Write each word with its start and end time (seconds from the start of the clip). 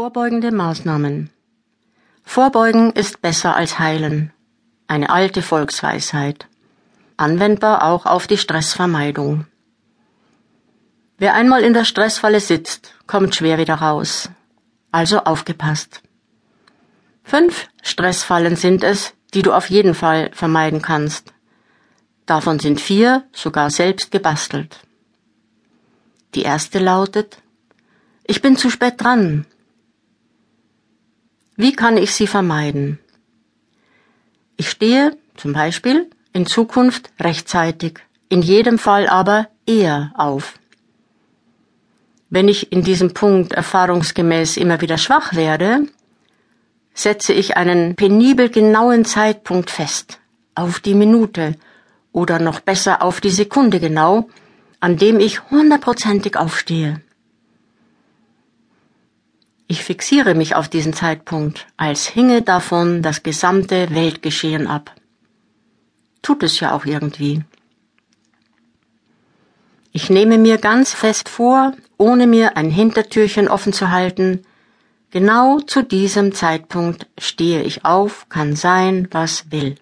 Vorbeugende 0.00 0.50
Maßnahmen. 0.50 1.28
Vorbeugen 2.24 2.90
ist 2.92 3.20
besser 3.20 3.54
als 3.54 3.78
heilen. 3.78 4.32
Eine 4.86 5.10
alte 5.10 5.42
Volksweisheit. 5.42 6.46
Anwendbar 7.18 7.84
auch 7.84 8.06
auf 8.06 8.26
die 8.26 8.38
Stressvermeidung. 8.38 9.44
Wer 11.18 11.34
einmal 11.34 11.62
in 11.64 11.74
der 11.74 11.84
Stressfalle 11.84 12.40
sitzt, 12.40 12.94
kommt 13.06 13.34
schwer 13.34 13.58
wieder 13.58 13.74
raus. 13.74 14.30
Also 14.90 15.18
aufgepasst. 15.18 16.00
Fünf 17.22 17.68
Stressfallen 17.82 18.56
sind 18.56 18.82
es, 18.82 19.12
die 19.34 19.42
du 19.42 19.52
auf 19.52 19.68
jeden 19.68 19.94
Fall 19.94 20.30
vermeiden 20.32 20.80
kannst. 20.80 21.34
Davon 22.24 22.58
sind 22.58 22.80
vier 22.80 23.24
sogar 23.32 23.68
selbst 23.68 24.10
gebastelt. 24.10 24.78
Die 26.34 26.44
erste 26.44 26.78
lautet, 26.78 27.36
ich 28.24 28.40
bin 28.40 28.56
zu 28.56 28.70
spät 28.70 28.94
dran. 28.96 29.44
Wie 31.62 31.74
kann 31.74 31.98
ich 31.98 32.14
sie 32.14 32.26
vermeiden? 32.26 32.98
Ich 34.56 34.70
stehe 34.70 35.18
zum 35.36 35.52
Beispiel 35.52 36.08
in 36.32 36.46
Zukunft 36.46 37.10
rechtzeitig, 37.20 37.98
in 38.30 38.40
jedem 38.40 38.78
Fall 38.78 39.06
aber 39.06 39.48
eher 39.66 40.10
auf. 40.14 40.54
Wenn 42.30 42.48
ich 42.48 42.72
in 42.72 42.82
diesem 42.82 43.12
Punkt 43.12 43.52
erfahrungsgemäß 43.52 44.56
immer 44.56 44.80
wieder 44.80 44.96
schwach 44.96 45.34
werde, 45.34 45.86
setze 46.94 47.34
ich 47.34 47.58
einen 47.58 47.94
penibel 47.94 48.48
genauen 48.48 49.04
Zeitpunkt 49.04 49.68
fest, 49.68 50.18
auf 50.54 50.80
die 50.80 50.94
Minute 50.94 51.56
oder 52.10 52.38
noch 52.38 52.60
besser 52.60 53.02
auf 53.02 53.20
die 53.20 53.36
Sekunde 53.42 53.80
genau, 53.80 54.30
an 54.80 54.96
dem 54.96 55.20
ich 55.20 55.50
hundertprozentig 55.50 56.38
aufstehe. 56.38 57.02
Ich 59.70 59.84
fixiere 59.84 60.34
mich 60.34 60.56
auf 60.56 60.68
diesen 60.68 60.94
Zeitpunkt, 60.94 61.68
als 61.76 62.04
hinge 62.04 62.42
davon 62.42 63.02
das 63.02 63.22
gesamte 63.22 63.94
Weltgeschehen 63.94 64.66
ab. 64.66 64.92
Tut 66.22 66.42
es 66.42 66.58
ja 66.58 66.74
auch 66.74 66.86
irgendwie. 66.86 67.44
Ich 69.92 70.10
nehme 70.10 70.38
mir 70.38 70.58
ganz 70.58 70.92
fest 70.92 71.28
vor, 71.28 71.72
ohne 71.98 72.26
mir 72.26 72.56
ein 72.56 72.68
Hintertürchen 72.68 73.46
offen 73.46 73.72
zu 73.72 73.92
halten, 73.92 74.42
genau 75.12 75.60
zu 75.60 75.84
diesem 75.84 76.32
Zeitpunkt 76.32 77.06
stehe 77.16 77.62
ich 77.62 77.84
auf, 77.84 78.28
kann 78.28 78.56
sein, 78.56 79.06
was 79.12 79.52
will. 79.52 79.76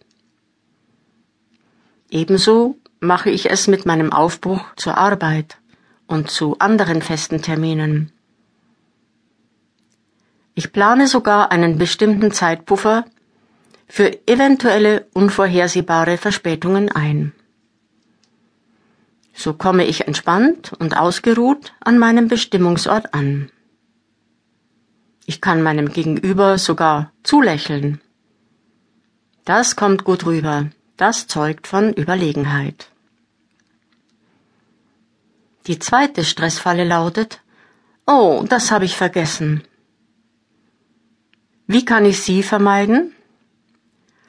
Ebenso 2.10 2.76
mache 3.00 3.30
ich 3.30 3.48
es 3.50 3.68
mit 3.68 3.86
meinem 3.86 4.12
Aufbruch 4.12 4.66
zur 4.76 4.98
Arbeit 4.98 5.56
und 6.06 6.30
zu 6.30 6.58
anderen 6.58 7.00
festen 7.00 7.40
Terminen. 7.40 8.12
Ich 10.58 10.72
plane 10.72 11.06
sogar 11.06 11.52
einen 11.52 11.78
bestimmten 11.78 12.32
Zeitpuffer 12.32 13.04
für 13.86 14.26
eventuelle 14.26 15.06
unvorhersehbare 15.14 16.16
Verspätungen 16.16 16.90
ein. 16.90 17.32
So 19.32 19.54
komme 19.54 19.84
ich 19.84 20.08
entspannt 20.08 20.72
und 20.80 20.96
ausgeruht 20.96 21.74
an 21.78 21.96
meinem 21.96 22.26
Bestimmungsort 22.26 23.14
an. 23.14 23.52
Ich 25.26 25.40
kann 25.40 25.62
meinem 25.62 25.92
Gegenüber 25.92 26.58
sogar 26.58 27.12
zulächeln. 27.22 28.00
Das 29.44 29.76
kommt 29.76 30.02
gut 30.02 30.26
rüber, 30.26 30.70
das 30.96 31.28
zeugt 31.28 31.68
von 31.68 31.92
Überlegenheit. 31.92 32.90
Die 35.68 35.78
zweite 35.78 36.24
Stressfalle 36.24 36.82
lautet, 36.82 37.40
oh, 38.08 38.44
das 38.48 38.72
habe 38.72 38.86
ich 38.86 38.96
vergessen. 38.96 39.62
Wie 41.70 41.84
kann 41.84 42.06
ich 42.06 42.22
sie 42.22 42.42
vermeiden? 42.42 43.12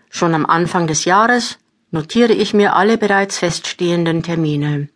Schon 0.10 0.36
am 0.36 0.46
Anfang 0.46 0.88
des 0.88 1.06
Jahres 1.06 1.58
notiere 1.90 2.34
ich 2.34 2.54
mir 2.54 2.76
alle 2.76 2.98
bereits 2.98 3.38
feststehenden 3.38 4.24
Termine. 4.24 4.90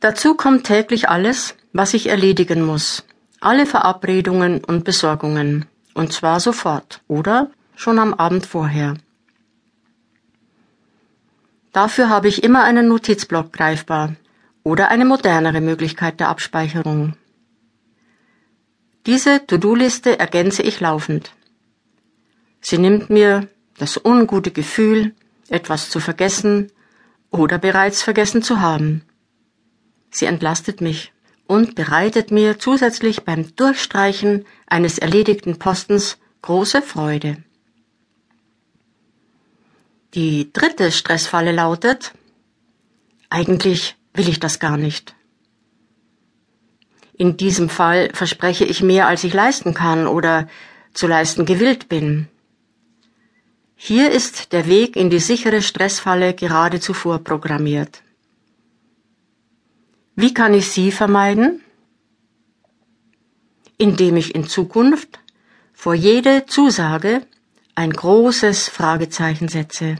Dazu 0.00 0.34
kommt 0.34 0.64
täglich 0.64 1.10
alles, 1.10 1.56
was 1.74 1.92
ich 1.92 2.08
erledigen 2.08 2.62
muss, 2.62 3.04
alle 3.40 3.66
Verabredungen 3.66 4.64
und 4.64 4.84
Besorgungen, 4.84 5.66
und 5.92 6.14
zwar 6.14 6.40
sofort 6.40 7.02
oder 7.06 7.50
schon 7.76 7.98
am 7.98 8.14
Abend 8.14 8.46
vorher. 8.46 8.94
Dafür 11.72 12.08
habe 12.08 12.28
ich 12.28 12.42
immer 12.42 12.64
einen 12.64 12.88
Notizblock 12.88 13.52
greifbar 13.52 14.14
oder 14.62 14.88
eine 14.88 15.04
modernere 15.04 15.60
Möglichkeit 15.60 16.18
der 16.18 16.30
Abspeicherung. 16.30 17.14
Diese 19.06 19.46
To-Do-Liste 19.46 20.18
ergänze 20.18 20.62
ich 20.62 20.80
laufend. 20.80 21.32
Sie 22.60 22.78
nimmt 22.78 23.10
mir 23.10 23.48
das 23.76 24.02
ungute 24.02 24.50
Gefühl, 24.50 25.14
etwas 25.48 25.90
zu 25.90 26.00
vergessen 26.00 26.72
oder 27.30 27.58
bereits 27.58 28.02
vergessen 28.02 28.42
zu 28.42 28.60
haben. 28.60 29.04
Sie 30.10 30.24
entlastet 30.24 30.80
mich 30.80 31.12
und 31.46 31.74
bereitet 31.74 32.30
mir 32.30 32.58
zusätzlich 32.58 33.24
beim 33.24 33.54
Durchstreichen 33.56 34.46
eines 34.66 34.98
erledigten 34.98 35.58
Postens 35.58 36.16
große 36.40 36.80
Freude. 36.80 37.36
Die 40.14 40.52
dritte 40.52 40.92
Stressfalle 40.92 41.52
lautet, 41.52 42.12
eigentlich 43.28 43.96
will 44.14 44.28
ich 44.28 44.40
das 44.40 44.60
gar 44.60 44.76
nicht. 44.76 45.14
In 47.16 47.36
diesem 47.36 47.68
Fall 47.68 48.10
verspreche 48.12 48.64
ich 48.64 48.82
mehr, 48.82 49.06
als 49.06 49.22
ich 49.24 49.32
leisten 49.32 49.72
kann 49.72 50.06
oder 50.06 50.48
zu 50.92 51.06
leisten 51.06 51.44
gewillt 51.44 51.88
bin. 51.88 52.28
Hier 53.76 54.10
ist 54.10 54.52
der 54.52 54.66
Weg 54.66 54.96
in 54.96 55.10
die 55.10 55.18
sichere 55.18 55.62
Stressfalle 55.62 56.34
geradezu 56.34 56.94
vorprogrammiert. 56.94 58.02
Wie 60.16 60.32
kann 60.32 60.54
ich 60.54 60.70
sie 60.70 60.90
vermeiden? 60.90 61.60
Indem 63.78 64.16
ich 64.16 64.34
in 64.34 64.46
Zukunft 64.46 65.20
vor 65.72 65.94
jede 65.94 66.46
Zusage 66.46 67.26
ein 67.74 67.92
großes 67.92 68.68
Fragezeichen 68.68 69.48
setze. 69.48 69.96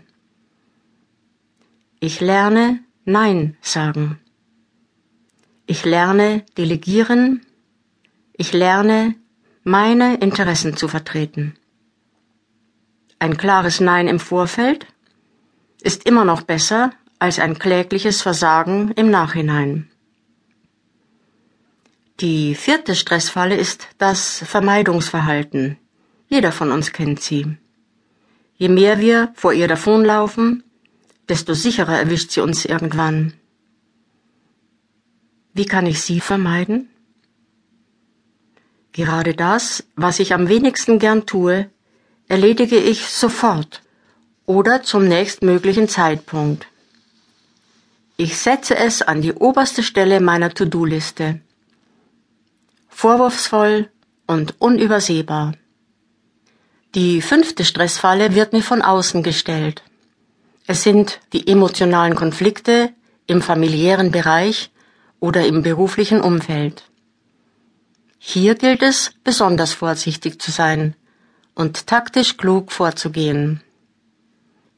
Ich 2.00 2.20
lerne 2.20 2.80
Nein 3.04 3.56
sagen. 3.60 4.20
Ich 5.66 5.84
lerne 5.84 6.44
delegieren. 6.58 7.41
Ich 8.34 8.52
lerne, 8.52 9.14
meine 9.62 10.16
Interessen 10.16 10.76
zu 10.76 10.88
vertreten. 10.88 11.56
Ein 13.19 13.38
klares 13.38 13.80
Nein 13.80 14.06
im 14.06 14.20
Vorfeld 14.20 14.86
ist 15.82 16.04
immer 16.04 16.26
noch 16.26 16.42
besser 16.42 16.92
als 17.19 17.38
ein 17.38 17.58
klägliches 17.58 18.20
Versagen 18.20 18.91
im 18.92 19.10
Nachhinein. 19.10 19.88
Die 22.20 22.54
vierte 22.54 22.94
Stressfalle 22.94 23.56
ist 23.56 23.88
das 23.97 24.44
Vermeidungsverhalten. 24.47 25.78
Jeder 26.28 26.53
von 26.53 26.70
uns 26.72 26.92
kennt 26.92 27.20
sie. 27.22 27.56
Je 28.56 28.69
mehr 28.69 29.00
wir 29.00 29.32
vor 29.34 29.53
ihr 29.54 29.66
davonlaufen, 29.66 30.62
desto 31.28 31.54
sicherer 31.54 31.98
erwischt 31.98 32.32
sie 32.32 32.41
uns 32.41 32.66
irgendwann. 32.66 33.32
Wie 35.54 35.66
kann 35.66 35.87
ich 35.87 36.03
sie 36.03 36.20
vermeiden? 36.20 36.91
Gerade 38.92 39.34
das, 39.34 39.84
was 39.97 40.19
ich 40.19 40.34
am 40.34 40.48
wenigsten 40.48 40.98
gern 40.98 41.26
tue, 41.26 41.70
erledige 42.28 42.76
ich 42.76 43.06
sofort 43.06 43.82
oder 44.47 44.82
zum 44.82 45.06
nächstmöglichen 45.06 45.88
Zeitpunkt. 45.88 46.66
Ich 48.16 48.37
setze 48.37 48.76
es 48.76 49.03
an 49.03 49.22
die 49.22 49.32
oberste 49.32 49.82
Stelle 49.82 50.20
meiner 50.20 50.50
To-Do-Liste. 50.50 51.41
Vorwurfsvoll 52.88 53.91
und 54.26 54.60
unübersehbar. 54.60 55.54
Die 56.95 57.22
fünfte 57.22 57.65
Stressfalle 57.65 58.34
wird 58.34 58.53
mir 58.53 58.62
von 58.62 58.83
außen 58.83 59.22
gestellt. 59.24 59.83
Es 60.66 60.84
sind 60.84 61.21
die 61.33 61.48
emotionalen 61.48 62.15
Konflikte 62.15 62.92
im 63.27 63.42
familiären 63.42 64.12
Bereich, 64.12 64.71
oder 65.21 65.47
im 65.47 65.63
beruflichen 65.63 66.21
Umfeld. 66.21 66.84
Hier 68.19 68.55
gilt 68.55 68.83
es, 68.83 69.13
besonders 69.22 69.72
vorsichtig 69.72 70.41
zu 70.41 70.51
sein 70.51 70.95
und 71.55 71.87
taktisch 71.87 72.37
klug 72.37 72.72
vorzugehen. 72.72 73.61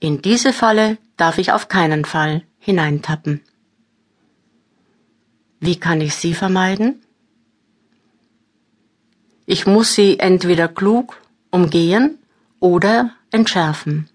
In 0.00 0.20
diese 0.20 0.52
Falle 0.52 0.98
darf 1.16 1.38
ich 1.38 1.52
auf 1.52 1.68
keinen 1.68 2.04
Fall 2.04 2.42
hineintappen. 2.58 3.40
Wie 5.60 5.76
kann 5.76 6.00
ich 6.00 6.14
sie 6.14 6.34
vermeiden? 6.34 7.02
Ich 9.46 9.66
muss 9.66 9.94
sie 9.94 10.18
entweder 10.18 10.68
klug 10.68 11.20
umgehen 11.50 12.18
oder 12.60 13.12
entschärfen. 13.30 14.08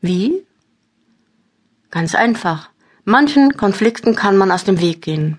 Wie? 0.00 0.46
Ganz 1.90 2.14
einfach. 2.14 2.70
Manchen 3.08 3.56
Konflikten 3.56 4.16
kann 4.16 4.36
man 4.36 4.50
aus 4.50 4.64
dem 4.64 4.80
Weg 4.80 5.00
gehen. 5.00 5.38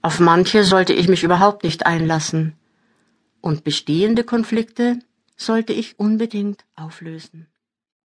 Auf 0.00 0.20
manche 0.20 0.64
sollte 0.64 0.94
ich 0.94 1.06
mich 1.06 1.22
überhaupt 1.22 1.62
nicht 1.62 1.84
einlassen. 1.84 2.54
Und 3.42 3.62
bestehende 3.62 4.24
Konflikte 4.24 5.00
sollte 5.36 5.74
ich 5.74 5.98
unbedingt 5.98 6.64
auflösen. 6.76 7.46